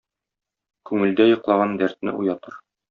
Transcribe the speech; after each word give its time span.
Күңелдә 0.91 1.29
йоклаган 1.33 1.81
дәртне 1.85 2.19
уятыр. 2.25 2.63